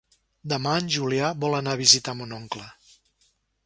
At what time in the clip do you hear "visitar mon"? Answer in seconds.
1.85-2.37